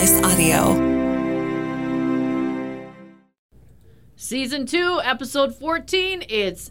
[0.00, 0.72] Slice Audio.
[4.16, 6.24] Season 2, Episode 14.
[6.26, 6.70] It's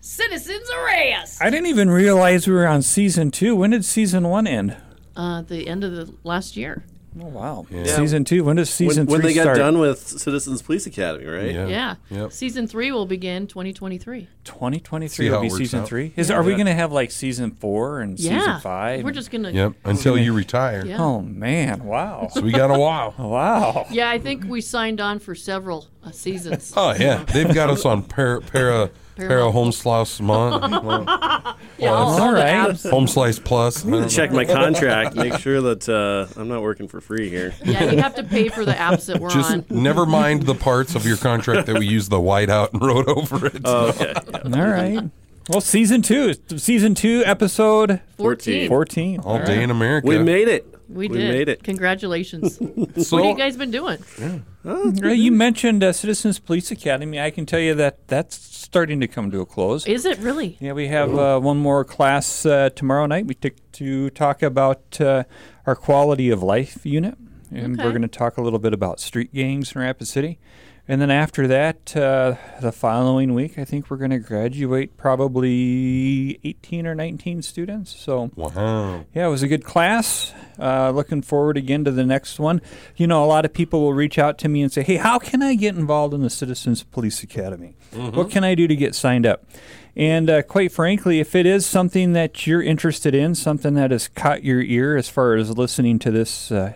[0.00, 1.42] Citizens Arrest.
[1.42, 3.54] I didn't even realize we were on season two.
[3.54, 4.78] When did season one end?
[5.14, 6.82] Uh, the end of the last year.
[7.20, 8.44] Oh wow, season two.
[8.44, 11.52] When does season when, when three they got done with Citizens Police Academy, right?
[11.52, 11.66] Yeah.
[11.66, 11.94] Yeah.
[12.10, 12.32] Yep.
[12.32, 14.28] Season 3 will begin 2023.
[14.44, 15.88] 2023 See will be season out.
[15.88, 16.12] three.
[16.16, 18.38] Is are we going to have like season four and Yeah.
[18.38, 19.02] season five?
[19.04, 19.52] We're just going to.
[19.52, 19.72] Yep.
[19.84, 20.84] Until you retire.
[20.86, 21.02] Yeah.
[21.02, 21.84] Oh man!
[21.84, 22.28] Wow!
[22.30, 23.12] So we got a while.
[23.18, 23.86] wow!
[23.90, 26.72] Yeah, I think we signed on for several uh, seasons.
[26.76, 28.90] Oh yeah, they've got us on para para
[29.28, 30.62] para home slice month,
[31.78, 32.70] yeah, all, all all the right.
[32.70, 32.88] apps.
[32.88, 33.84] home slice plus.
[33.84, 37.54] I'm gonna check my contract, make sure that uh, I'm not working for free here.
[37.64, 39.34] Yeah, you have to pay for the apps that we're on.
[39.34, 43.08] Just never mind the parts of your contract that we use the whiteout and wrote
[43.16, 43.62] over it.
[43.64, 44.14] Oh, okay.
[44.44, 45.10] All right.
[45.48, 46.34] Well, season two.
[46.56, 48.68] Season two, episode 14.
[48.68, 49.20] 14.
[49.20, 50.06] All day in America.
[50.06, 50.66] We made it.
[50.90, 51.30] We We did.
[51.30, 51.62] made it.
[51.62, 52.56] Congratulations.
[52.56, 52.64] so,
[53.16, 53.98] what have you guys been doing?
[54.64, 57.20] Uh, You mentioned uh, Citizens Police Academy.
[57.20, 59.86] I can tell you that that's starting to come to a close.
[59.86, 60.56] Is it really?
[60.60, 63.26] Yeah, we have uh, one more class uh, tomorrow night.
[63.26, 65.24] We take to talk about uh,
[65.66, 67.16] our quality of life unit,
[67.50, 67.84] and Okay.
[67.84, 70.38] we're going to talk a little bit about street gangs in Rapid City.
[70.90, 76.40] And then after that, uh, the following week, I think we're going to graduate probably
[76.42, 77.94] 18 or 19 students.
[77.96, 79.04] So wow.
[79.14, 80.34] yeah, it was a good class.
[80.58, 82.60] Uh, looking forward again to the next one.
[82.96, 85.20] You know, a lot of people will reach out to me and say, "Hey, how
[85.20, 87.76] can I get involved in the Citizens Police Academy?
[87.92, 89.44] What can I do to get signed up?"
[89.94, 94.08] And uh, quite frankly, if it is something that you're interested in, something that has
[94.08, 96.72] caught your ear as far as listening to this uh,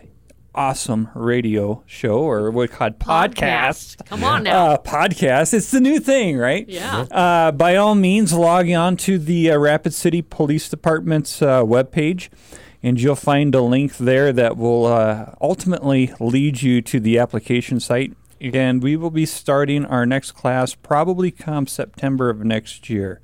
[0.54, 4.72] awesome radio show or what called podcast, Come on now.
[4.72, 6.68] uh, podcast, it's the new thing, right?
[6.68, 7.00] yeah.
[7.10, 12.28] Uh, by all means, log on to the uh, Rapid City Police Department's uh, webpage,
[12.82, 17.80] and you'll find a link there that will uh, ultimately lead you to the application
[17.80, 18.14] site.
[18.40, 23.20] And we will be starting our next class probably come September of next year.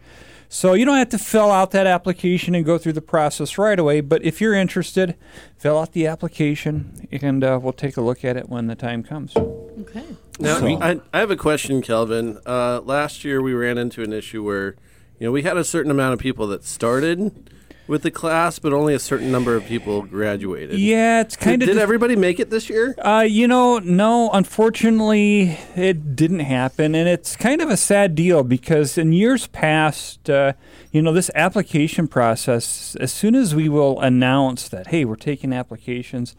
[0.52, 3.78] So you don't have to fill out that application and go through the process right
[3.78, 4.00] away.
[4.00, 5.14] But if you're interested,
[5.56, 9.04] fill out the application, and uh, we'll take a look at it when the time
[9.04, 9.36] comes.
[9.36, 10.04] Okay.
[10.40, 12.40] Now, So- I, I have a question, Kelvin.
[12.44, 14.74] Uh, last year, we ran into an issue where,
[15.20, 17.48] you know, we had a certain amount of people that started
[17.90, 20.78] with the class, but only a certain number of people graduated.
[20.78, 22.94] Yeah, it's Did, kind of did everybody make it this year?
[22.98, 26.94] Uh, you know, no, unfortunately, it didn't happen.
[26.94, 30.52] And it's kind of a sad deal because in years past, uh,
[30.92, 35.52] you know, this application process, as soon as we will announce that, hey, we're taking
[35.52, 36.36] applications,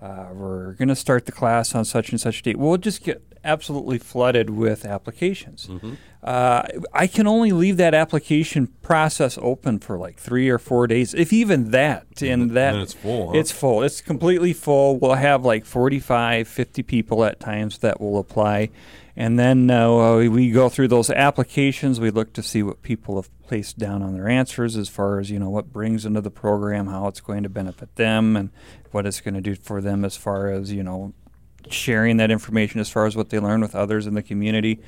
[0.00, 3.22] uh, we're going to start the class on such and such date, we'll just get
[3.44, 5.68] absolutely flooded with applications.
[6.22, 11.14] Uh, I can only leave that application process open for like three or four days,
[11.14, 12.06] if even that.
[12.22, 13.38] And that then it's full, huh?
[13.38, 13.82] It's full.
[13.82, 14.98] It's completely full.
[14.98, 18.70] We'll have like 45, 50 people at times that will apply.
[19.16, 21.98] And then uh, we- we go through those applications.
[22.00, 25.30] We look to see what people have placed down on their answers as far as,
[25.30, 28.50] you know, what brings into the program, how it's going to benefit them, and
[28.92, 31.12] what it's going to do for them as far as, you know,
[31.70, 34.80] sharing that information as far as what they learn with others in the community.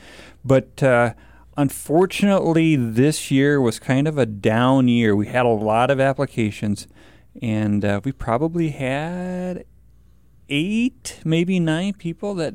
[0.44, 1.14] But uh,
[1.56, 5.14] unfortunately, this year was kind of a down year.
[5.14, 6.86] We had a lot of applications,
[7.40, 9.64] and uh, we probably had
[10.48, 12.54] eight, maybe nine people that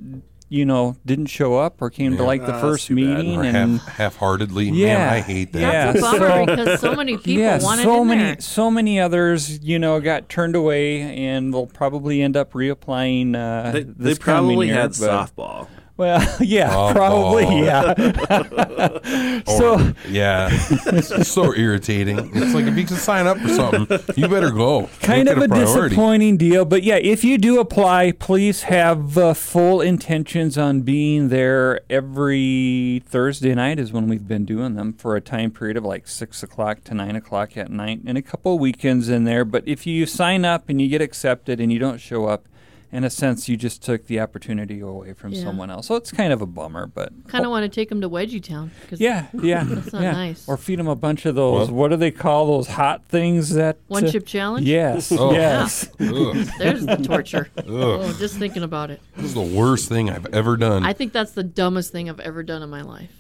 [0.50, 3.18] you know didn't show up or came to like the Ah, first that's too bad.
[3.24, 3.80] meeting Or and.
[3.80, 4.66] half, half-heartedly.
[4.70, 4.98] Yeah.
[4.98, 5.60] Man, I hate that.
[5.60, 5.92] Yeah.
[5.94, 8.42] That's a so- bummer because so many people yeah, wanted so in many, there.
[8.42, 13.36] so many others, you know, got turned away, and will probably end up reapplying.
[13.36, 15.68] Uh, They, this they coming probably year, had but- softball.
[16.00, 17.94] Well, yeah, probably, yeah.
[19.48, 22.32] Or- so, yeah, it's so irritating.
[22.34, 24.90] It's like if you can sign up for something, you better go.
[25.02, 29.18] kind Make of it a disappointing deal, but yeah, if you do apply, please have
[29.18, 33.78] uh, full intentions on being there every Thursday night.
[33.78, 36.94] Is when we've been doing them for a time period of like six o'clock to
[36.94, 39.44] nine o'clock at night, and a couple weekends in there.
[39.44, 42.46] But if you sign up and you get accepted and you don't show up.
[42.92, 45.44] In a sense, you just took the opportunity away from Yeah.
[45.44, 45.86] someone else.
[45.88, 48.44] So it's kind of a bummer, but Kind of want to take them to Wedgie
[48.44, 48.72] Town.
[48.90, 50.12] 'cause Yeah, yeah, That's not yeah.
[50.12, 50.44] nice.
[50.48, 51.68] Or feed them a bunch of those.
[51.70, 51.76] What?
[51.76, 53.78] What do they call those hot things that?
[53.90, 54.66] One uh, chip challenge?
[54.66, 55.32] Yes, Oh.
[55.34, 55.88] yes.
[56.00, 57.50] Ugh, There's the torture.
[57.68, 59.02] oh, just thinking about it.
[59.16, 60.84] this is the worst thing I've ever done.
[60.84, 63.12] I think that's the dumbest thing I've ever done in my life.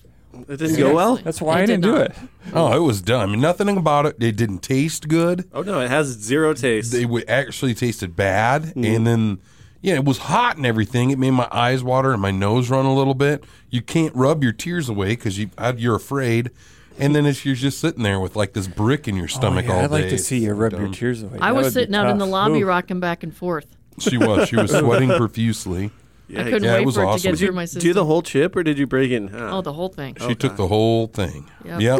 [0.47, 1.17] It didn't go well.
[1.17, 2.15] That's why It I did didn't do it.
[2.53, 3.21] oh, it was dumb.
[3.21, 4.15] I mean, nothing about it.
[4.19, 5.47] It didn't taste good.
[5.53, 6.93] Oh no, it has zero taste.
[6.95, 8.83] It actually tasted bad, Mm-hmm.
[8.85, 9.37] and then
[9.81, 11.11] yeah, it was hot and everything.
[11.11, 13.43] It made my eyes water and my nose run a little bit.
[13.69, 16.51] You can't rub your tears away because you you're afraid.
[16.97, 19.65] And then it's, you're just sitting there with like this brick in your oh, stomach
[19.65, 20.81] Oh, yeah, all I'd like to see you rub dumb.
[20.81, 21.39] your tears away.
[21.39, 22.65] I That was sitting out in the lobby Ooh.
[22.65, 23.67] rocking back and forth.
[23.99, 24.49] She was.
[24.49, 25.91] She was sweating profusely.
[26.31, 27.19] I couldn't Yeah, it was for it awesome.
[27.19, 27.81] to get Did through Did my you system.
[27.89, 29.53] do the whole chip, or did you break it in half?
[29.53, 30.15] oh, the whole thing.
[30.27, 31.49] She took the whole thing.
[31.65, 31.81] Yep.
[31.81, 31.99] Yep.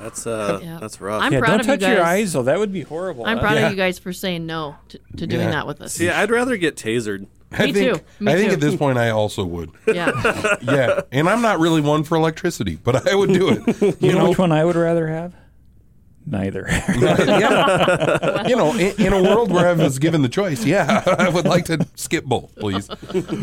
[0.00, 0.78] That's uh, Yeah.
[0.80, 1.22] that's rough.
[1.22, 2.06] I'm yeah, proud don't of you touch your guys.
[2.06, 2.42] eyes though.
[2.42, 3.24] That would be horrible.
[3.26, 3.66] I'm That- proud Yeah.
[3.66, 5.50] of you guys for saying no to, to doing Yeah.
[5.52, 5.92] that with us.
[5.94, 7.26] See, I'd rather get tasered.
[7.50, 8.00] I Me think, too.
[8.24, 8.54] Me I think too.
[8.54, 9.70] at this point I also would.
[9.86, 10.10] yeah.
[10.60, 13.96] Yeah, and I'm not really one for electricity, but I would do it.
[14.02, 15.32] You know which one I would rather have?
[16.30, 16.66] Neither.
[16.98, 18.46] yeah.
[18.46, 21.46] You know, in, in a world where I was given the choice, yeah, I would
[21.46, 22.88] like to skip both, please.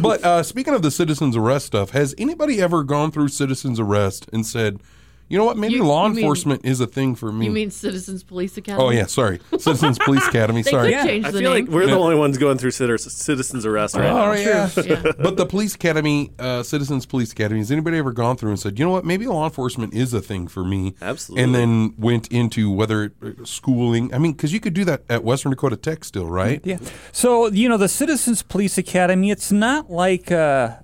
[0.02, 4.30] But uh, speaking of the citizens arrest stuff, has anybody ever gone through citizens arrest
[4.32, 4.80] and said,
[5.28, 7.46] you know what, maybe You- law you mean- enforcement is a thing for me?
[7.46, 8.84] You mean Citizens Police Academy?
[8.84, 10.62] oh yeah, sorry, Citizens Police Academy.
[10.62, 10.94] They sorry.
[10.94, 11.66] could change I the feel name.
[11.66, 14.32] like we're the only ones going through citizens, citizens arrest right now.
[14.32, 14.70] Oh yeah.
[14.84, 15.12] Yeah.
[15.18, 18.78] But the police academy, uh, Citizens Police Academy, has anybody ever gone through and said,
[18.78, 20.94] you know what, maybe law enforcement is a thing for me?
[21.02, 21.44] Absolutely.
[21.44, 24.14] And then went into whether it, uh, schooling.
[24.14, 26.62] I mean, because you could do that at Western Dakota Tech still, right?
[26.64, 26.78] Yeah.
[27.12, 30.76] So, you know, the Citizens Police Academy, it's not like uh,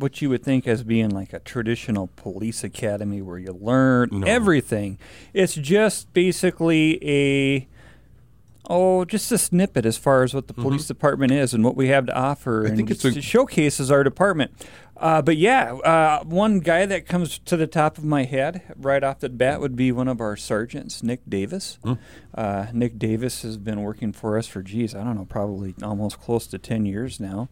[0.00, 4.98] what you would think as being like a traditional police academy where you learn everything.
[5.32, 7.68] It's just basically a.
[8.72, 11.88] Oh, just a snippet as far as what the police department is and what we
[11.88, 12.64] have to offer.
[12.64, 14.52] and think it's a- it showcases our department.
[14.96, 19.02] Uh, but yeah, uh, one guy that comes to the top of my head right
[19.02, 21.78] off the bat would be one of our sergeants, Nick Davis.
[22.34, 26.20] Uh, Nick Davis has been working for us for, geez, I don't know, probably almost
[26.20, 27.48] close to 10 years now.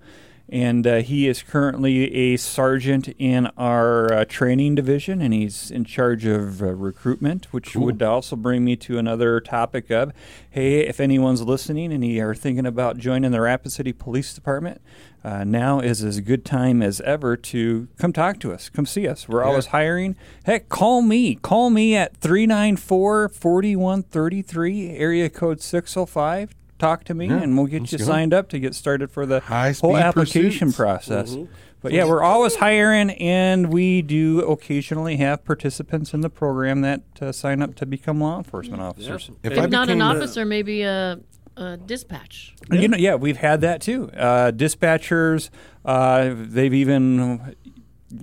[0.50, 5.84] And uh, he is currently a sergeant in our uh, training division, and he's in
[5.84, 10.12] charge of uh, recruitment, which would also bring me to another topic of
[10.50, 14.80] hey, if anyone's listening and you are thinking about joining the Rapid City Police Department,
[15.22, 18.68] uh, now is as good time as ever to come talk to us.
[18.68, 19.28] Come see us.
[19.28, 20.16] We're always hiring.
[20.44, 21.34] Heck, call me.
[21.34, 26.54] Call me at 394 4133, area code 605.
[26.78, 28.04] Talk to me, Yeah, and we'll get you go.
[28.04, 30.76] signed up to get started for the High-speed whole application pursuits.
[30.76, 31.36] process.
[31.80, 37.02] But yeah, we're always hiring, and we do occasionally have participants in the program that
[37.20, 39.30] uh, sign up to become law enforcement officers.
[39.42, 41.20] If If I not an became- officer, maybe a,
[41.56, 42.54] a dispatch.
[42.70, 44.10] You know, yeah, we've had that too.
[44.16, 45.50] Uh, dispatchers,
[45.84, 47.54] uh, they've even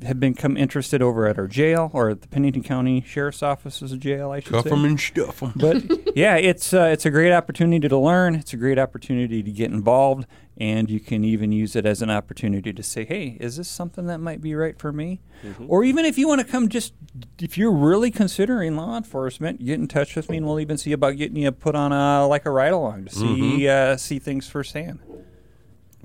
[0.04, 4.32] have become interested over at our jail or at the Pennington County Sheriff's Office's jail.
[4.32, 4.70] I should Cuff say.
[4.72, 5.54] them and stuff them.
[5.56, 5.84] But
[6.16, 8.36] yeah, it's uh, it's a great opportunity to learn.
[8.36, 10.26] It's a great opportunity to get involved,
[10.58, 14.08] and you can even use it as an opportunity to say, "Hey, is this something
[14.08, 15.22] that might be right for me?"
[15.68, 16.94] Or even if you want to come, just
[17.40, 20.92] if you're really considering law enforcement, get in touch with me, and we'll even see
[20.92, 24.48] about getting you put on a like a ride along to see uh, see things
[24.48, 25.00] firsthand.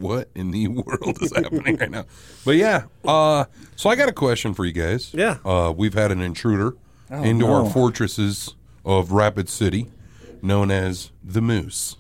[0.01, 2.05] What in the world is happening right now?
[2.45, 3.45] But yeah, uh,
[3.77, 5.13] so I got a question for you guys.
[5.15, 5.39] Yeah.
[5.45, 6.77] Uh, we've had an intruder
[7.11, 7.53] into no.
[7.65, 8.55] our fortresses
[8.85, 9.89] of Rapid City,
[10.43, 11.97] known as the Moose.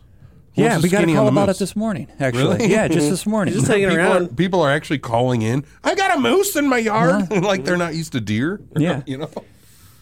[0.57, 1.57] Who's yeah, we got a call about moose?
[1.57, 2.09] it this morning.
[2.19, 2.71] Actually, Really?
[2.73, 3.55] yeah, just this morning.
[3.55, 4.37] Just hanging People are, around.
[4.37, 5.65] people are actually calling in.
[5.85, 8.61] I got a moose in my yard, like they're not used to deer.
[8.77, 9.03] Yeah.
[9.07, 9.31] you know.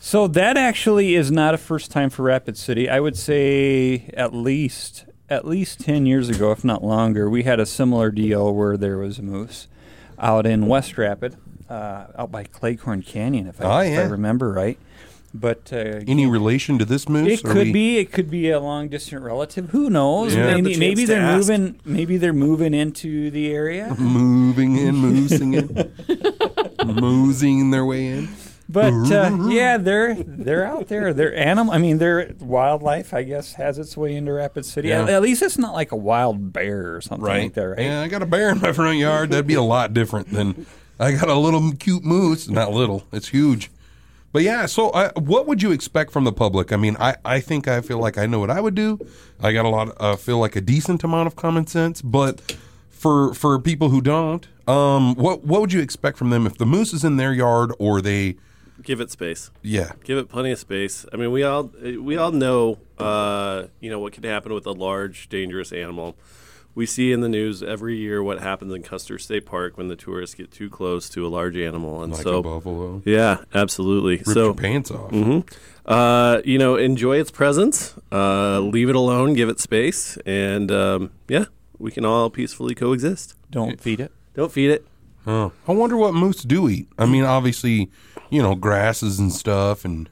[0.00, 2.88] So that actually is not a first time for Rapid City.
[2.88, 7.60] I would say at least at least ten years ago, if not longer, we had
[7.60, 9.68] a similar deal where there was a moose
[10.18, 11.36] out in West Rapid,
[11.70, 14.78] uh, out by Cleghorn Canyon, if I, Oh, if I remember right.
[15.34, 17.40] But uh, Any relation to this moose?
[17.40, 17.98] it could we- be.
[17.98, 19.68] It could be a long distant relative.
[19.70, 20.34] Who knows?
[20.34, 20.54] Yeah.
[20.54, 21.48] Maybe, The maybe they're ask.
[21.48, 21.78] moving.
[21.84, 23.94] Maybe they're moving into the area.
[23.98, 25.68] moving in, moosing in,
[26.78, 28.28] moosing their way in.
[28.68, 31.14] But uh, yeah, they're they're out there.
[31.14, 31.72] They're animal.
[31.72, 33.14] I mean, their wildlife.
[33.14, 34.88] I guess has its way into Rapid City.
[34.88, 35.02] Yeah.
[35.02, 37.80] At, at least it's not like a wild bear or something like that, right?
[37.80, 39.30] Yeah, I got a bear in my front yard.
[39.30, 40.66] That'd be a lot different than
[41.00, 42.48] I got a little cute moose.
[42.48, 43.70] Not little, it's huge.
[44.30, 46.70] But yeah, so uh, what would you expect from the public?
[46.70, 48.98] I mean, I, I think I feel like I know what I would do.
[49.40, 52.02] I got a lot, uh, feel like a decent amount of common sense.
[52.02, 52.56] But
[52.90, 56.66] for for people who don't, um, what what would you expect from them if the
[56.66, 58.36] moose is in their yard or they,
[58.82, 59.50] Give it space.
[59.62, 61.04] yeah, Give it plenty of space.
[61.12, 64.72] I mean, we all we all know, uh, you know, what can happen with a
[64.72, 66.16] large, dangerous animal.
[66.74, 69.96] We see in the news every year what happens in Custer State Park when the
[69.96, 74.18] tourists get too close to a large animal, and like so a buffalo, yeah, absolutely.
[74.18, 75.12] rip so your pants off.
[75.86, 77.94] uh, you know, enjoy its presence.
[78.12, 79.34] Uh, leave it alone.
[79.34, 81.46] Give it space, and um, yeah,
[81.78, 83.34] we can all peacefully coexist.
[83.50, 84.12] Don't feed it.
[84.34, 84.86] Don't feed it.
[85.24, 85.50] Huh.
[85.66, 86.88] I wonder what moose do eat.
[86.96, 87.90] I mean, obviously,
[88.30, 90.08] you know, grasses and stuff, and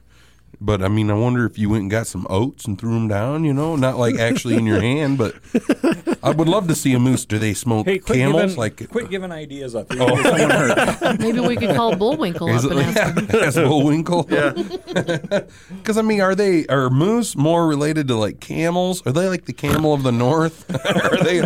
[0.59, 3.07] But I mean, I wonder if you went and got some oats and threw them
[3.07, 3.43] down.
[3.43, 5.35] You know, not like actually in your hand, but
[6.23, 7.25] I would love to see a moose.
[7.25, 8.41] Do they smoke Hey, quit camels?
[8.41, 9.93] giving, like quit giving ideas up.
[9.93, 11.19] You're gonna get someone hurt.
[11.19, 13.41] Maybe we could call Bullwinkle Is up it and ask him.
[13.43, 14.27] as Bullwinkle?
[14.29, 14.53] Yeah.
[15.77, 19.05] Because I mean, are they are moose more related to like camels?
[19.05, 20.65] Are they like the camel of the north?
[20.73, 21.37] are they?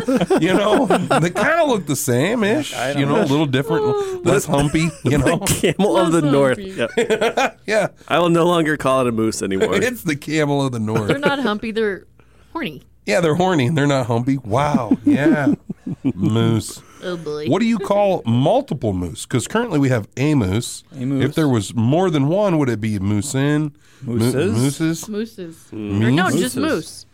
[0.44, 2.74] You know, they kind of look the same ish.
[2.74, 3.22] I You know, know.
[3.24, 4.90] a little different, less humpy.
[5.04, 6.58] You know, Camel of the North.
[6.60, 7.60] Yep.
[7.68, 9.76] yeah, I will no longer call it a moose anymore.
[9.82, 11.08] it's the camel of the north.
[11.08, 11.72] They're not humpy.
[11.72, 12.06] They're
[12.54, 12.84] horny.
[13.06, 14.38] Yeah, they're horny and they're not humpy.
[14.38, 14.98] Wow.
[15.04, 15.56] Yeah,
[16.16, 16.82] moose.
[17.04, 17.48] Oh boy.
[17.48, 19.26] What do you call multiple moose?
[19.26, 20.84] Because currently we have a moose.
[20.94, 21.26] A moose.
[21.26, 23.76] If there was more than one, would it be moose in?
[24.04, 24.54] Mo- Mooses?
[24.54, 25.10] mooses?
[25.10, 25.56] Mooses.
[25.72, 26.04] Mm.
[26.04, 27.06] Or no, just moose.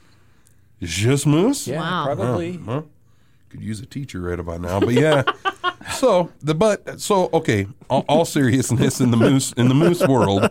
[0.82, 1.68] Just moose?
[1.68, 2.06] Yeah, Wow.
[2.06, 2.58] probably.
[2.58, 2.84] Huh?
[3.50, 5.24] Could use a teacher right about now, but yeah.
[5.94, 7.68] so the but so okay.
[7.90, 10.50] All, all seriousness in the moose in the moose world,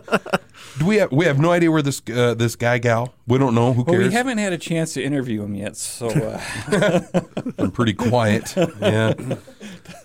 [0.79, 3.13] do we have we have no idea where this uh, this guy gal?
[3.27, 3.73] We don't know.
[3.73, 4.07] Who Well, cares?
[4.09, 6.41] we haven't had a chance to interview him yet, so uh,
[7.57, 8.53] I'm pretty quiet.
[8.55, 9.13] Yeah.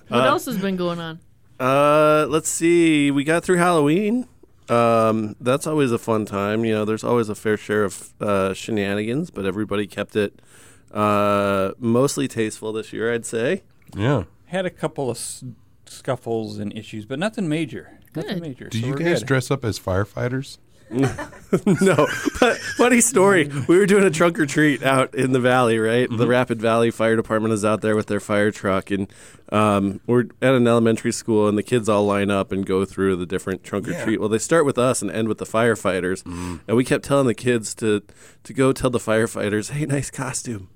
[0.08, 1.20] What else has been going on?
[1.58, 3.10] Uh, let's see.
[3.10, 4.28] We got through Halloween.
[4.68, 6.64] Um, that's always a fun time.
[6.64, 10.40] You know, there's always a fair share of uh, shenanigans, but everybody kept it
[10.92, 13.62] uh, mostly tasteful this year, I'd say.
[13.96, 14.24] Yeah.
[14.46, 15.44] had a couple of s-
[15.86, 17.98] scuffles and issues, but nothing major.
[18.14, 18.42] Nothing Good.
[18.42, 18.68] major.
[18.68, 19.26] Do so you guys good.
[19.26, 20.58] dress up as firefighters?
[20.92, 22.06] no,
[22.38, 23.50] but funny story.
[23.66, 26.06] We were doing a trunk or treat out in the valley, right?
[26.10, 29.10] The Rapid Valley Fire Department is out there with their fire truck, and
[29.50, 33.16] um, we're at an elementary school, and the kids all line up and go through
[33.16, 34.04] the different trunk or Yeah.
[34.04, 34.20] treat.
[34.20, 37.32] Well, they start with us and end with the firefighters, and we kept telling the
[37.34, 38.02] kids to
[38.44, 40.68] to go tell the firefighters, "Hey, nice costume."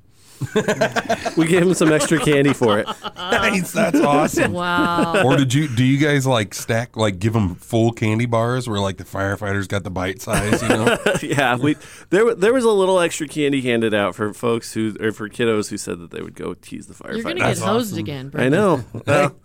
[1.37, 2.87] We gave him some extra candy for it.
[3.17, 3.73] nice.
[3.73, 4.53] That's awesome.
[4.53, 5.23] Wow.
[5.25, 8.81] or did you do you guys like stack like give them full candy bars where
[8.81, 10.63] like the firefighters got the bite size?
[10.63, 10.99] You know.
[11.23, 11.77] yeah, we
[12.11, 15.71] there there was a little extra candy handed out for folks who or for kiddos
[15.71, 17.15] who said that they would go tease the firefighters.
[17.15, 18.33] You're gonna get hosed again.
[18.35, 18.85] I know.
[19.07, 19.37] Well,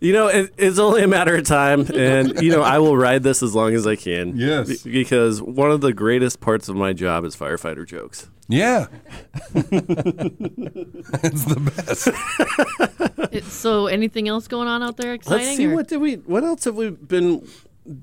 [0.00, 3.22] you know, it, it's only a matter of time, and you know, I will ride
[3.22, 4.36] this as long as I can.
[4.36, 4.82] Yes.
[4.82, 8.29] Be- because one of the greatest parts of my job is firefighter jokes.
[8.50, 8.86] Yeah.
[9.54, 12.08] it's the best.
[13.32, 15.46] It- so, anything else going on out there exciting?
[15.46, 17.46] Let's see or- what did we what else have we been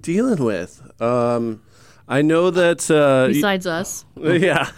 [0.02, 0.82] dealing with.
[1.02, 1.62] Um,
[2.08, 4.06] I know that uh, y- besides us.
[4.16, 4.70] yeah,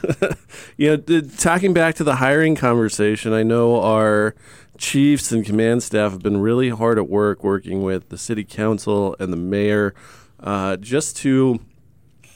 [0.78, 4.34] you know, the, talking back to the hiring conversation, I know our
[4.78, 9.16] chiefs and command staff have been really hard at work working with the city council
[9.20, 9.94] and the mayor,
[10.40, 11.60] uh, just to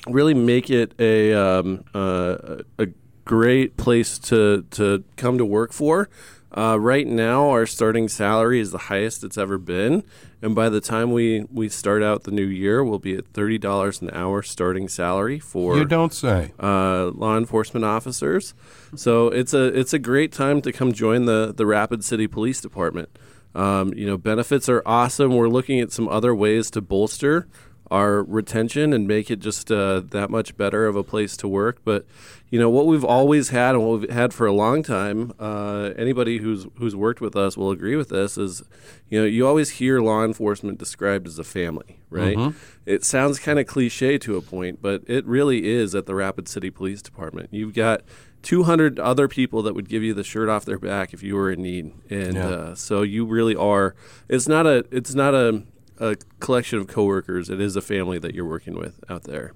[0.08, 2.88] really make it a um, uh, a
[3.26, 6.10] great place to to come to work for.
[6.56, 10.04] Uh, right now, our starting salary is the highest it's ever been,
[10.40, 13.58] and by the time we we start out the new year, we'll be at thirty
[13.58, 16.52] dollars an hour starting salary for You don't say.
[16.60, 18.54] uh, law enforcement officers.
[18.96, 22.62] So it's a it's a great time to come join the the Rapid City Police
[22.62, 23.10] Department.
[23.56, 25.36] Um, you know, benefits are awesome.
[25.36, 27.48] We're looking at some other ways to bolster
[27.92, 31.80] our retention and make it just uh, that much better of a place to work.
[31.84, 32.06] But
[32.50, 35.34] you know what we've always had and what we've had for a long time.
[35.40, 38.38] Uh, anybody who's who's worked with us will agree with this.
[38.38, 38.64] Is
[39.10, 42.54] you know you always hear law enforcement described as a family, right?
[42.86, 46.48] It sounds kind of cliche to a point, but it really is at the Rapid
[46.48, 47.50] City Police Department.
[47.52, 48.02] You've got
[48.44, 51.50] 200 other people that would give you the shirt off their back if you were
[51.52, 52.48] in need, and Yeah.
[52.48, 53.96] uh, so you really are.
[54.30, 54.86] It's not a.
[54.92, 55.64] It's not a.
[56.00, 57.50] A collection of coworkers.
[57.50, 59.54] It is a family that you're working with out there.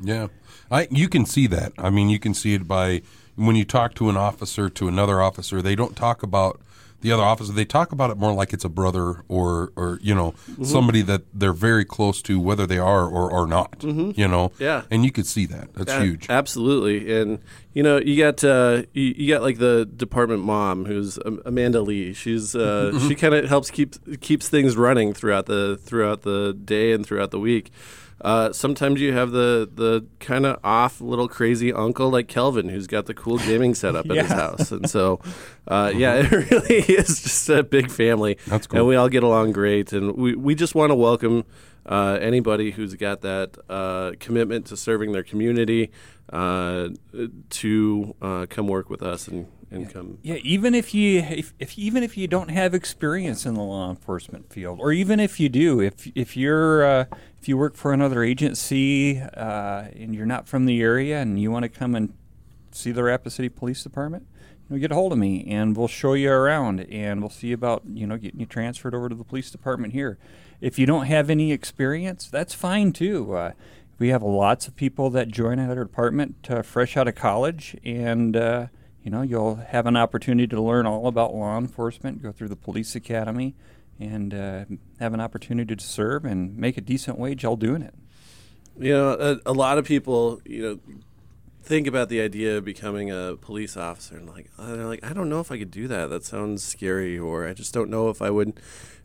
[0.00, 0.28] Yeah,
[0.70, 1.72] I you can see that.
[1.78, 3.02] I mean, you can see it by
[3.46, 5.60] when you talk to an officer to another officer.
[5.62, 6.60] They don't talk about
[7.02, 7.50] the other officer.
[7.54, 10.64] They talk about it more like it's a brother or or you know Mm-hmm.
[10.64, 13.82] somebody that they're very close to, whether they are or are not.
[13.82, 14.48] You know.
[14.50, 14.62] Mm-hmm.
[14.62, 14.82] Yeah.
[14.90, 15.72] and you could see that.
[15.72, 16.26] That's A- huge.
[16.28, 17.38] Absolutely, and
[17.72, 21.80] you know, you got uh, you, you got like the department mom, who's Am- Amanda
[21.80, 22.12] Lee.
[22.12, 26.92] She's uh, she kind of helps keep keeps things running throughout the throughout the day
[26.92, 27.70] and throughout the week.
[28.20, 32.86] Uh, sometimes you have the the kind of off little crazy uncle like Kelvin, who's
[32.86, 35.20] got the cool gaming setup at his house, and so
[35.68, 38.36] uh, yeah, it really is just a big family.
[38.46, 38.80] That's cool.
[38.80, 41.44] and we all get along great, and we we just want to welcome
[41.86, 45.90] uh, anybody who's got that uh, commitment to serving their community
[46.32, 46.88] uh,
[47.48, 50.18] to uh, come work with us and, and come.
[50.22, 53.90] Yeah, even if you if, if even if you don't have experience in the law
[53.90, 57.04] enforcement field, or even if you do, if if you're uh,
[57.40, 61.50] if you work for another agency uh, and you're not from the area and you
[61.50, 62.12] want to come and
[62.72, 64.26] see the Rapid City Police Department,
[64.68, 67.52] you know, get a hold of me and we'll show you around and we'll see
[67.52, 70.18] about you know getting you transferred over to the police department here.
[70.60, 73.34] If you don't have any experience, that's fine too.
[73.34, 73.52] Uh,
[73.98, 78.34] we have lots of people that join our department uh, fresh out of college, and
[78.34, 78.66] uh,
[79.02, 82.56] you know you'll have an opportunity to learn all about law enforcement, go through the
[82.56, 83.54] police academy,
[83.98, 84.64] and uh,
[84.98, 87.94] have an opportunity to serve and make a decent wage while doing it.
[88.78, 90.96] You know, a, a lot of people, you know,
[91.62, 95.12] think about the idea of becoming a police officer and like uh, they're like, I
[95.12, 96.08] don't know if I could do that.
[96.08, 98.58] That sounds scary, or I just don't know if I would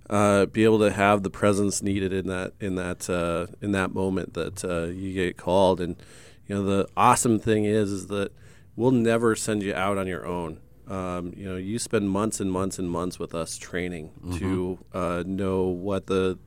[0.09, 3.93] uh, be able to have the presence needed in that in that uh, in that
[3.93, 5.81] moment that uh, you get called.
[5.81, 5.95] And
[6.47, 8.31] you know, the awesome thing is is that
[8.75, 10.59] we'll never send you out on your own.
[10.87, 15.23] Um, you know, you spend months and months and months with us training to uh,
[15.25, 16.37] know what the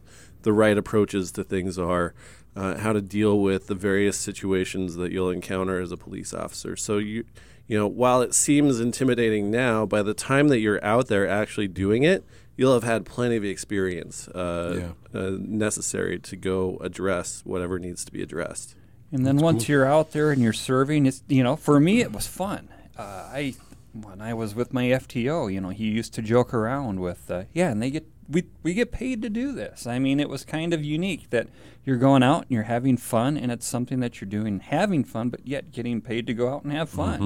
[0.42, 2.14] the right approaches to things are,
[2.54, 6.76] uh, how to deal with the various situations that you'll encounter as a police officer.
[6.76, 7.24] So you,
[7.66, 11.66] you know, while it seems intimidating now, by the time that you're out there actually
[11.66, 12.24] doing it,
[12.56, 18.12] you'll have had plenty of experience uh, uh, necessary to go address whatever needs to
[18.12, 18.74] be addressed.
[19.10, 22.12] And then once you're out there and you're serving, it's you know, for me it
[22.12, 22.68] was fun.
[22.96, 23.54] Uh, I
[23.92, 27.44] when I was with my FTO, you know, he used to joke around with, uh,
[27.52, 29.86] yeah, and they get we we get paid to do this.
[29.86, 31.48] I mean, it was kind of unique that
[31.84, 35.30] you're going out and you're having fun, and it's something that you're doing having fun,
[35.30, 37.20] but yet getting paid to go out and have fun.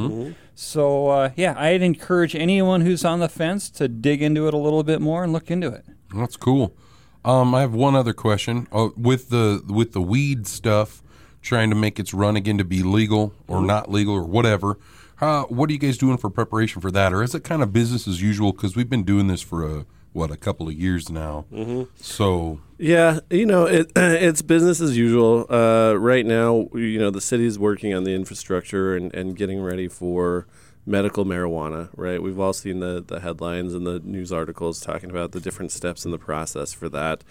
[0.54, 4.58] So uh, yeah, I'd encourage anyone who's on the fence to dig into it a
[4.58, 5.84] little bit more and look into it.
[6.14, 6.76] That's cool.
[7.24, 8.68] Um, I have one other question.
[8.70, 11.02] Uh, with the with the weed stuff,
[11.42, 14.78] trying to make its run again to be legal or not legal or whatever.
[15.20, 17.72] Uh, what are you guys doing for preparation for that, or is it kind of
[17.72, 18.52] business as usual?
[18.52, 21.44] Because we've been doing this for a what a couple of years now.
[21.52, 21.84] Mm-hmm.
[21.96, 25.46] So Yeah, you know, it, it's business as usual.
[25.48, 29.88] Uh, right now, you know, the city's working on the infrastructure and, and getting ready
[29.88, 30.46] for
[30.84, 32.20] medical marijuana, right?
[32.22, 36.04] We've all seen the, the headlines and the news articles talking about the different steps
[36.04, 37.22] in the process for that.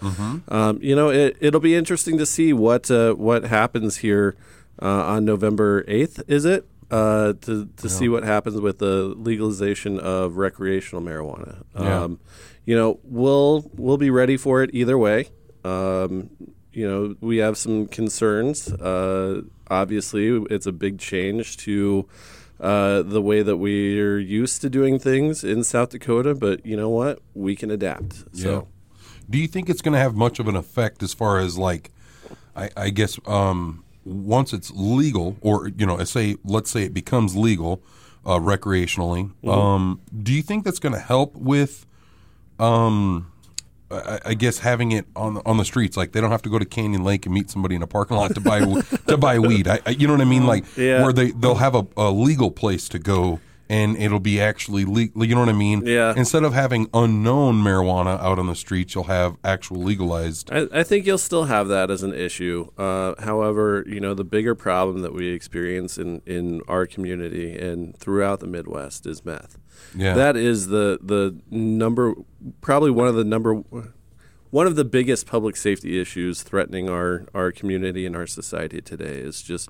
[0.48, 4.36] Um, you know, it, it'll be interesting to see what uh, what happens here
[4.80, 6.66] uh, on November 8th, is it?
[6.90, 11.62] Uh, to to see what happens with the legalization of recreational marijuana.
[11.74, 12.02] Yeah.
[12.02, 12.20] Um,
[12.66, 15.30] you know, we'll we'll be ready for it either way.
[15.64, 16.30] Um,
[16.72, 18.70] you know, we have some concerns.
[18.72, 22.06] Uh, obviously, it's a big change to
[22.62, 26.34] uh, the way that we're used to doing things in South Dakota.
[26.34, 27.20] But you know what?
[27.34, 28.24] We can adapt.
[28.34, 28.68] So.
[29.30, 31.90] Do you think it's going to have much of an effect as far as like,
[32.54, 37.34] I, I guess, um, once it's legal, or you know, say, let's say it becomes
[37.34, 37.82] legal
[38.26, 39.30] uh, recreationally.
[39.42, 39.48] Mm-hmm.
[39.48, 41.86] Um, do you think that's going to help with,
[42.58, 43.31] um,
[43.92, 45.96] I, I guess, having it on the, on the streets?
[45.96, 48.16] Like they don't have to go to Canyon Lake and meet somebody in a parking
[48.16, 48.60] lot to buy
[49.08, 49.68] to buy weed.
[49.68, 50.46] I, I, you know what I mean?
[50.46, 51.02] Like Yeah.
[51.02, 53.40] where they they'll have a, a legal place to go.
[53.68, 55.24] And it'll be actually legal.
[55.24, 55.86] You know what I mean?
[55.86, 56.12] Yeah.
[56.14, 60.50] Instead of having unknown marijuana out on the streets, you'll have actual legalized.
[60.52, 62.68] I, I think you'll still have that as an issue.
[62.76, 67.96] Uh, however, you know the bigger problem that we experience in, in our community and
[67.96, 69.56] throughout the Midwest is meth.
[69.94, 70.14] Yeah.
[70.14, 72.14] That is the the number,
[72.60, 73.62] probably one of the number,
[74.50, 79.18] one of the biggest public safety issues threatening our our community and our society today
[79.18, 79.68] is just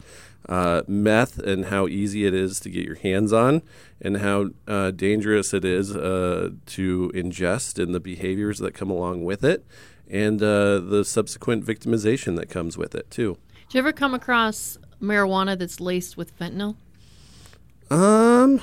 [0.48, 3.62] uh, meth and how easy it is to get your hands on
[4.00, 9.24] and how uh, dangerous it is uh, to ingest and the behaviors that come along
[9.24, 9.64] with it
[10.10, 13.38] and uh, the subsequent victimization that comes with it too.
[13.68, 16.76] Do you ever come across marijuana that's laced with fentanyl?
[17.90, 18.60] Um,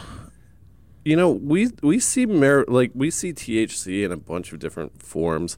[1.06, 5.02] you know, we we see mar- like we see THC in a bunch of different
[5.02, 5.58] forms.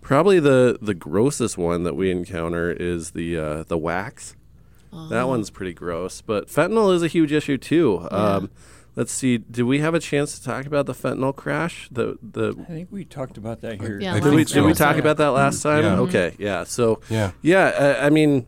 [0.00, 4.36] Probably the the grossest one that we encounter is the uh, the wax.
[5.08, 8.06] That one's pretty gross, but fentanyl is a huge issue too.
[8.10, 8.50] Um,
[8.94, 11.88] let's see, did we have a chance to talk about the fentanyl crash?
[11.90, 13.98] The the I think we talked about that here.
[13.98, 14.84] Yeah, did we, think did we so.
[14.84, 15.84] talk about that last time?
[15.84, 15.98] Yeah.
[16.00, 16.64] Okay, yeah.
[16.64, 17.30] So Yeah.
[17.40, 17.96] yeah.
[18.02, 18.46] I, I mean,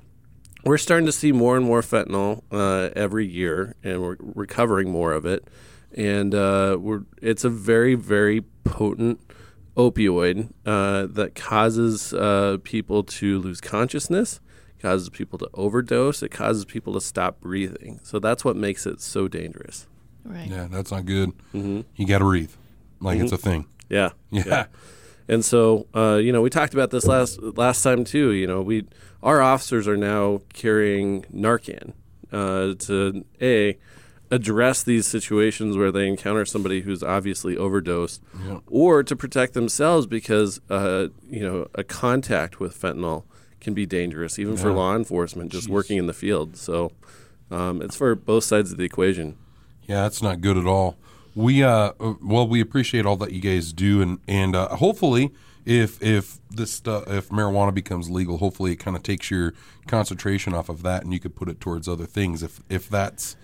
[0.65, 5.13] we're starting to see more and more fentanyl uh, every year, and we're recovering more
[5.15, 5.49] of it.
[5.95, 9.21] And uh, we're it's a very very potent
[9.77, 14.41] opioid uh, that causes uh, people to lose consciousness,
[14.81, 18.01] causes people to overdose, it causes people to stop breathing.
[18.03, 19.87] So that's what makes it so dangerous.
[20.25, 20.49] Right.
[20.49, 21.33] Yeah, that's not good.
[21.53, 22.53] You got to breathe,
[23.01, 23.67] like it's a thing.
[23.89, 24.11] Yeah.
[24.31, 24.67] Yeah.
[25.29, 28.33] And so, uh, you know, we talked about this last last time too.
[28.33, 28.87] You know, we
[29.23, 31.95] our officers are now carrying Narcan
[32.31, 33.79] uh, to a
[34.35, 38.59] address these situations where they encounter somebody who's obviously overdosed, Yeah.
[38.67, 43.25] or to protect themselves because uh, you know a contact with fentanyl
[43.61, 45.71] can be dangerous even for law enforcement just Jeez.
[45.71, 46.57] working in the field.
[46.57, 46.93] So
[47.51, 49.37] um, it's for both sides of the equation.
[49.87, 50.97] Yeah, that's not good at all.
[51.35, 55.33] We uh, uh, well, we appreciate all that you guys do, and and uh, hopefully
[55.65, 59.53] if if this stuff if marijuana becomes legal, hopefully it kind of takes your
[59.87, 62.43] concentration off of that, and you could put it towards other things.
[62.43, 63.37] If if that's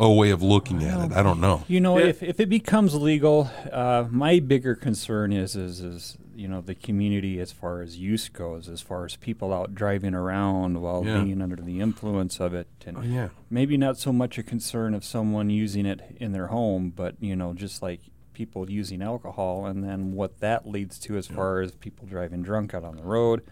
[0.00, 1.64] a way of looking at it, I don't know.
[1.68, 2.06] You know, Yeah.
[2.06, 6.74] if, if it becomes legal, uh, my bigger concern is, is is you know the
[6.76, 11.22] community as far as use goes, as far as people out driving around while Yeah.
[11.22, 13.28] being under the influence of it, and Oh, yeah.
[13.50, 17.34] maybe not so much a concern of someone using it in their home, but you
[17.34, 18.00] know, just like
[18.34, 22.72] people using alcohol, and then what that leads to as far as people driving drunk
[22.72, 23.42] out on the road.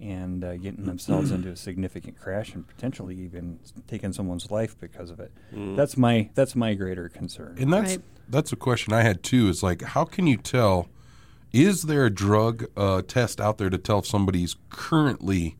[0.00, 5.10] And uh, getting themselves into a significant crash and potentially even taking someone's life because
[5.10, 5.32] of it.
[5.52, 7.56] That's my that's my greater concern.
[7.58, 8.04] And that's Right.
[8.28, 9.48] that's a question I had too.
[9.48, 10.88] Is like, how can you tell?
[11.52, 15.56] Is there a drug uh, test out there to tell if somebody's currently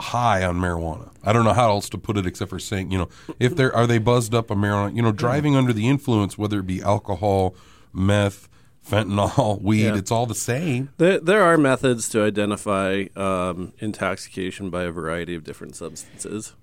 [0.00, 1.10] high on marijuana?
[1.22, 3.74] I don't know how else to put it except for saying, you know, if they're
[3.76, 4.96] are they buzzed up on marijuana?
[4.96, 7.54] You know, driving under the influence, whether it be alcohol,
[7.92, 8.48] meth,
[8.88, 9.96] fentanyl, weed, Yeah.
[9.96, 10.90] it's all the same.
[10.98, 16.54] There, there are methods to identify um, intoxication by a variety of different substances.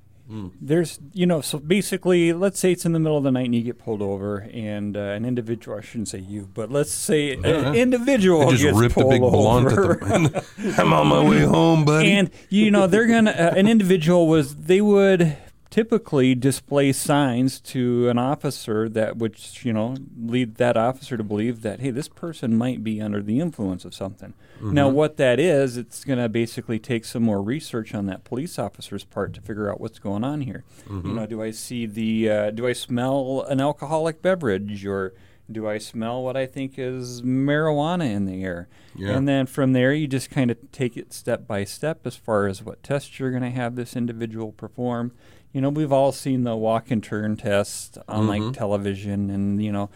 [0.59, 3.55] There's, you know, so basically, let's say it's in the middle of the night and
[3.55, 7.31] you get pulled over, and uh, an individual, I shouldn't say you, but let's say
[7.35, 9.91] an individual I just gets ripped a big blunt over.
[9.93, 9.99] at
[10.33, 10.75] the.
[10.79, 12.11] I'm on my way home, buddy.
[12.11, 15.37] and you know they're gonna uh, an individual was they would
[15.77, 21.61] typically display signs to an officer that which you know lead that officer to believe
[21.61, 25.77] that hey this person might be under the influence of something now what that is
[25.77, 29.71] it's going to basically take some more research on that police officer's part to figure
[29.71, 33.45] out what's going on here you know do i see the uh, do i smell
[33.47, 35.13] an alcoholic beverage or
[35.49, 38.67] do I smell what I think is marijuana in the air?
[38.95, 39.11] Yeah.
[39.11, 42.47] And then from there, you just kind of take it step by step as far
[42.47, 45.13] as what tests you're going to have this individual perform.
[45.53, 49.71] You know, we've all seen the walk and turn test on like television, and you
[49.71, 49.89] know,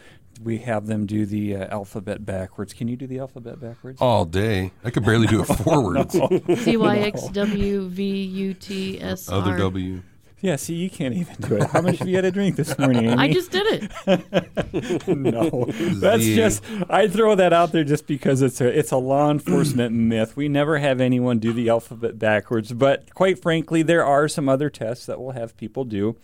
[0.44, 2.74] we have them do the uh, alphabet backwards.
[2.74, 4.02] Can you do the alphabet backwards?
[4.02, 6.14] all day, I could barely do it forwards.
[6.64, 9.58] C Y X W V U T S Other R.
[9.58, 10.02] W.
[10.42, 11.64] Yeah, see, you can't even do it.
[11.72, 13.06] How much have you had to drink this morning?
[13.06, 13.14] Amy?
[13.14, 15.08] I just did it.
[15.08, 15.66] no,
[16.00, 16.36] that's Z.
[16.36, 20.36] just I throw that out there just because it's a it's a law enforcement myth.
[20.36, 24.72] We never have anyone do the alphabet backwards, but quite frankly, there are some other
[24.72, 26.18] tests that we'll have people do.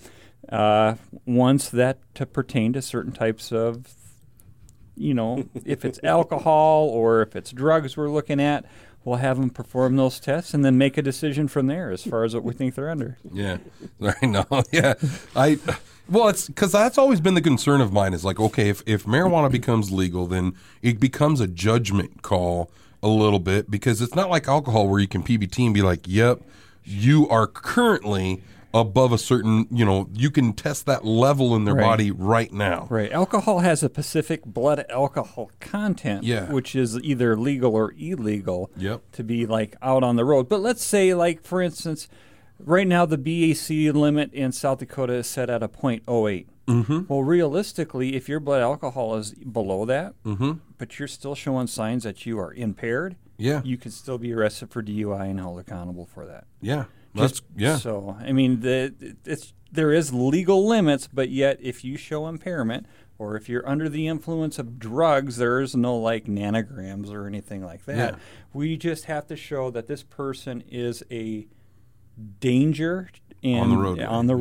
[0.50, 3.94] Uh, ones that to pertain to certain types of,
[4.96, 8.66] you know, if it's alcohol or if it's drugs we're looking at,
[9.08, 12.26] we'll have them perform those tests and then make a decision from there as far
[12.26, 13.18] as what we think they're under.
[13.32, 13.58] Yeah,
[14.22, 14.46] I know.
[14.72, 14.96] Yeah,
[15.36, 15.58] I.
[16.10, 18.14] Well, it's because that's always been the concern of mine.
[18.14, 22.70] Is like, okay, if if marijuana becomes legal, then it becomes a judgment call
[23.02, 26.02] a little bit because it's not like alcohol where you can PBT and be like,
[26.06, 26.42] yep,
[26.84, 28.42] you are currently
[28.74, 31.84] above a certain, you know, you can test that level in their Right.
[31.84, 32.88] body right now.
[32.90, 33.12] Right.
[33.12, 36.52] Alcohol has a specific blood alcohol content, Yeah.
[36.52, 39.02] which is either legal or illegal Yep.
[39.14, 40.50] to be like out on the road.
[40.50, 42.08] But let's say, like for instance,
[42.60, 46.48] right now the BAC limit in South Dakota is set at a .08.
[46.68, 47.02] Mm-hmm.
[47.08, 50.54] Well, realistically, if your blood alcohol is below that, mm-hmm.
[50.78, 53.62] but you're still showing signs that you are impaired, Yeah.
[53.64, 56.44] you could still be arrested for DUI and held accountable for that.
[56.60, 56.86] Yeah,
[57.18, 57.78] that's yeah.
[57.78, 62.86] So I mean, the it's there is legal limits, but yet if you show impairment
[63.20, 67.64] or if you're under the influence of drugs, there is no like nanograms or anything
[67.64, 68.14] like that.
[68.14, 68.20] Yeah.
[68.54, 71.48] We just have to show that this person is a
[72.40, 73.10] danger
[73.42, 74.34] in, On the roadway, on the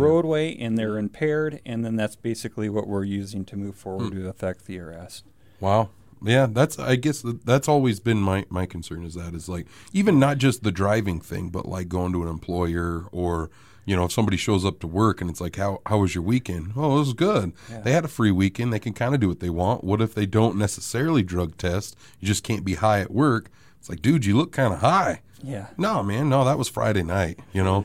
[0.58, 0.66] yeah.
[0.66, 4.20] and they're impaired, and then that's basically what we're using to move forward Hmm.
[4.20, 5.24] to affect the arrest.
[5.60, 5.90] Wow.
[6.22, 10.18] Yeah, that's I guess that's always been my my concern is that is like even
[10.18, 13.50] not just the driving thing, but like going to an employer or
[13.84, 16.24] you know if somebody shows up to work and it's like how how was your
[16.24, 16.72] weekend?
[16.74, 17.52] Oh, it was good.
[17.84, 18.72] They had a free weekend.
[18.72, 19.84] They can kind of do what they want.
[19.84, 21.96] What if they don't necessarily drug test?
[22.18, 23.50] You just can't be high at work.
[23.78, 25.20] It's like, dude, you look kind of high.
[25.42, 25.66] Yeah.
[25.76, 27.38] No, man, no, that was Friday night.
[27.52, 27.84] You know,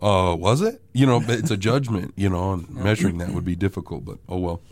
[0.00, 0.80] uh, was it?
[0.94, 2.14] You know, but it's a judgment.
[2.16, 4.04] You know, and measuring that would be difficult.
[4.04, 4.62] But oh well.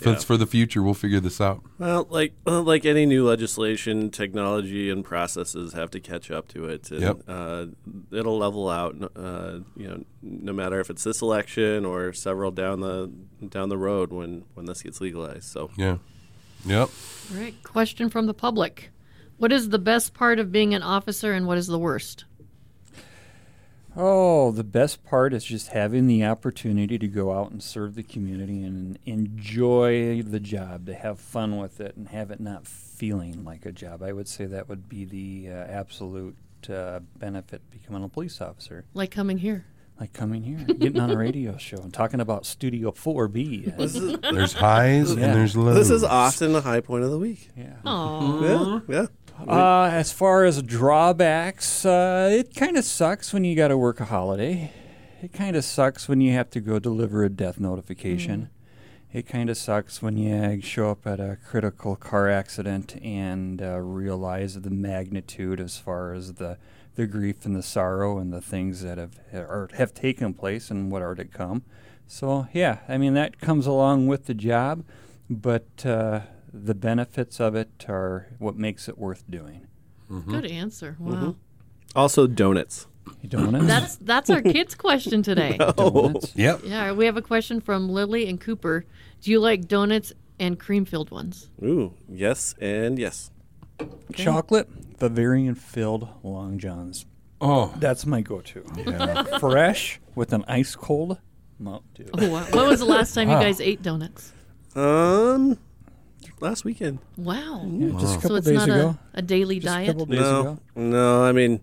[0.00, 0.14] If Yeah.
[0.16, 1.62] for the future, we'll figure this out.
[1.78, 6.90] Well, like like any new legislation, technology and processes have to catch up to it.
[6.90, 7.20] And, Yep.
[7.28, 7.66] uh,
[8.10, 8.96] it'll level out.
[9.16, 13.10] Uh, you know, no matter if it's this election or several down the
[13.48, 15.44] down the road when when this gets legalized.
[15.44, 15.98] So Yeah.
[16.66, 16.88] Yep.
[17.32, 17.54] All right.
[17.62, 18.90] Question from the public.
[19.36, 22.24] What is the best part of being an officer and what is the worst?
[23.96, 28.02] Oh, the best part is just having the opportunity to go out and serve the
[28.02, 33.44] community and enjoy the job, to have fun with it, and have it not feeling
[33.44, 34.02] like a job.
[34.02, 36.36] I would say that would be the uh, absolute
[36.68, 38.84] uh, benefit becoming a police officer.
[38.94, 39.64] Like coming here.
[40.00, 43.76] Like coming here, getting on a radio show and talking about Studio 4B.
[43.76, 45.26] this is There's highs Yeah.
[45.26, 45.76] and there's lows.
[45.76, 47.50] this is often the high point of the week.
[47.56, 47.76] yeah.
[47.84, 48.82] Aww.
[48.88, 49.06] Yeah,
[49.38, 49.46] yeah.
[49.48, 54.00] Uh, as far as drawbacks, uh, it kind of sucks when you got to work
[54.00, 54.72] a holiday.
[55.22, 58.50] It kind of sucks when you have to go deliver a death notification.
[59.12, 63.78] It kind of sucks when you show up at a critical car accident and uh,
[63.78, 66.58] realize the magnitude as far as the
[66.94, 70.90] the grief and the sorrow and the things that have or have taken place and
[70.90, 71.62] what are to come.
[72.06, 74.84] So yeah, I mean that comes along with the job,
[75.28, 76.20] but uh,
[76.52, 79.66] the benefits of it are what makes it worth doing.
[80.26, 80.96] Good answer.
[81.00, 81.34] Wow.
[81.96, 82.86] Also, donuts.
[83.26, 83.66] Donuts?
[83.66, 85.56] That's that's our kids' question today.
[85.76, 86.34] donuts.
[86.36, 86.60] Yep.
[86.64, 88.84] Yeah, we have a question from Lily and Cooper.
[89.22, 91.50] Do you like donuts and cream filled ones?
[91.62, 93.30] Ooh, yes and yes.
[94.14, 97.06] Chocolate, Bavarian filled Long Johns.
[97.40, 98.62] Oh, That's my go-to.
[99.40, 101.18] Fresh with an ice cold
[101.58, 102.10] Mountain Dew.
[102.14, 102.44] Oh, wow.
[102.52, 104.32] When was the last time you guys ate donuts?
[104.74, 105.58] Um,
[106.40, 107.00] last weekend.
[107.16, 107.64] Wow.
[108.00, 108.98] Just a couple So it's days not ago.
[109.14, 109.86] a, a daily Just a diet?
[109.88, 110.58] couple days no, ago.
[110.76, 111.24] no.
[111.24, 111.60] I mean, we,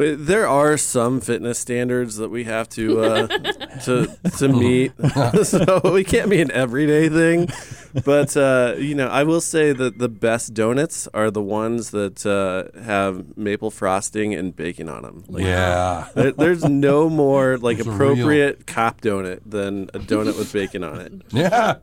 [0.00, 3.26] there are some fitness standards that we have to uh,
[3.84, 4.06] to
[4.38, 4.92] to meet,
[5.42, 7.48] so we can't be an everyday thing.
[8.04, 12.26] But uh, you know, I will say that the best donuts are the ones that
[12.26, 15.24] uh, have maple frosting and bacon on them.
[15.28, 16.08] Like, yeah.
[16.14, 21.00] there, there's no more like are appropriate cop donut than a donut with bacon on
[21.00, 21.12] it.
[21.30, 21.76] Yeah.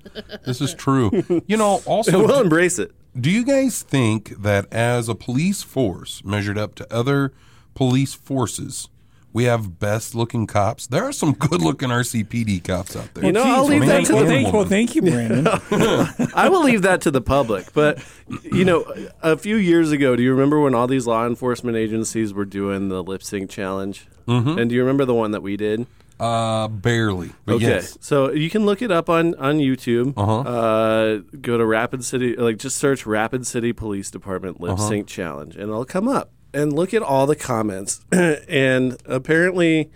[0.46, 1.44] This is true.
[1.48, 2.92] You know, also, we'll embrace it.
[3.20, 7.34] do you guys think that as a police force measured up to other
[7.74, 8.90] police forces,
[9.32, 10.86] we have best looking cops?
[10.88, 13.26] There are some good looking RCPD cops out there.
[13.26, 15.48] You know, I'll Geez, leave well, that thank, to the thank, well, thank you, Brandon.
[16.36, 17.74] I will leave that to the public.
[17.74, 18.04] But
[18.44, 18.86] you know,
[19.22, 22.90] a few years ago, do you remember when all these law enforcement agencies were doing
[22.90, 24.08] the lip sync challenge?
[24.28, 24.58] Mm-hmm.
[24.60, 25.86] And do you remember the one that we did?
[26.20, 27.32] Uh, barely.
[27.46, 27.98] But Okay, yes.
[28.00, 30.14] so you can look it up on on YouTube.
[30.16, 30.40] Uh-huh.
[30.42, 34.88] Uh, go to Rapid City, like just search Rapid City Police Department lip Uh-huh.
[34.90, 36.32] sync challenge, and it'll come up.
[36.54, 38.02] And look at all the comments.
[38.12, 39.90] and apparently,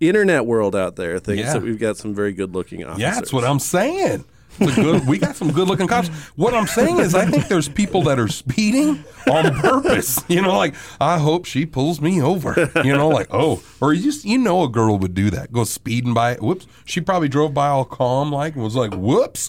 [0.00, 1.52] internet world out there thinks Yeah.
[1.54, 3.00] that we've got some very good looking officers.
[3.00, 4.24] Yeah, that's what I'm saying.
[4.58, 6.08] Good, we got some good looking cops.
[6.34, 10.18] What I'm saying is, I think there's people that are speeding on purpose.
[10.28, 12.68] You know, like, I hope she pulls me over.
[12.84, 15.52] You know, like, oh, or you just, you know, a girl would do that.
[15.52, 16.66] Go speeding by, whoops.
[16.86, 19.48] She probably drove by all calm, like, and was like, whoops.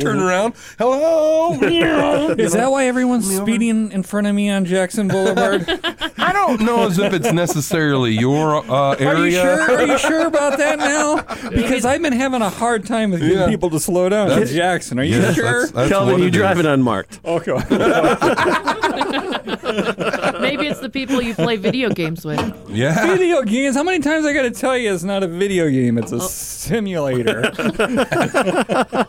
[0.00, 0.54] Turn around.
[0.78, 1.58] Hello.
[1.60, 5.66] Is that why everyone's speeding in front of me on Jackson Boulevard?
[6.18, 9.18] I don't know as if it's necessarily your uh, area.
[9.18, 9.60] Are you sure?
[9.76, 11.22] Are you sure about that now?
[11.50, 13.48] Because I've been having a hard time with getting Yeah.
[13.48, 14.28] people to slow down.
[14.28, 15.44] in That's- Jackson, are you Yes, sure?
[15.44, 16.40] that's- that's Kelvin, what you it is.
[16.40, 17.20] driving unmarked.
[17.24, 17.52] okay.
[20.56, 22.38] Maybe it's the people you play video games with.
[22.68, 23.06] Yeah.
[23.06, 23.74] video games.
[23.74, 25.96] How many times I got to tell you it's not a video game?
[25.96, 27.50] It's a simulator.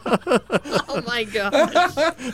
[0.95, 1.51] Oh my god.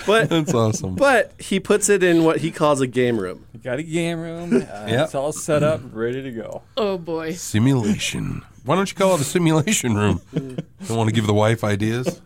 [0.06, 0.95] But That's awesome.
[0.95, 3.45] but he puts it in what he calls a game room.
[3.63, 4.65] got a game room.
[4.69, 5.06] Uh, Yep.
[5.06, 6.62] It's all set up, ready to go.
[6.76, 7.34] Oh boy.
[7.34, 8.43] Simulation.
[8.65, 10.22] Why don't you call it a simulation room?
[10.34, 12.22] Don't want to give the wife ideas?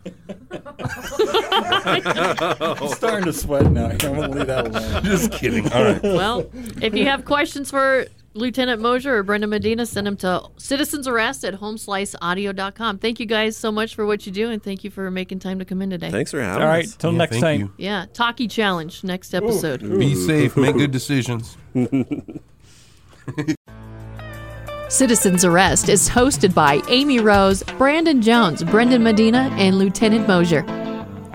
[1.84, 3.86] I'm starting to sweat now.
[3.88, 5.04] I'm going to leave that alone.
[5.04, 5.70] Just kidding.
[5.72, 6.02] All right.
[6.02, 6.50] Well,
[6.82, 11.44] if you have questions for Lieutenant Mosier or Brenda Medina, send them to citizens arrest
[11.44, 12.98] at homesliceaudio.com.
[12.98, 15.58] Thank you guys so much for what you do, and thank you for making time
[15.60, 16.10] to come in today.
[16.10, 16.96] Thanks for having All right, us.
[16.96, 17.60] till Yeah, next time.
[17.60, 17.72] you.
[17.76, 19.80] Yeah, Talkie Challenge next episode.
[19.82, 20.56] Be safe.
[20.56, 21.56] Make good decisions.
[24.88, 30.62] Citizens Arrest is hosted by Amy Rose, Brandon Jones, Brendan Medina, and Lieutenant Mosier.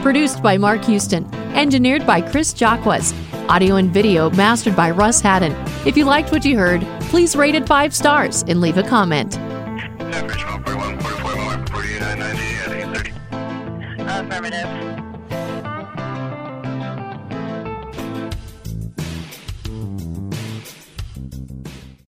[0.01, 1.25] Produced by Mark Houston.
[1.55, 3.13] Engineered by Chris Jacquez.
[3.49, 5.51] Audio and video mastered by Russ Haddon.
[5.85, 9.37] If you liked what you heard, please rate it five stars and leave a comment.
[9.37, 14.03] Average 141, 44 more, 49, 90, I think it's 30.
[14.03, 14.98] Affirmative.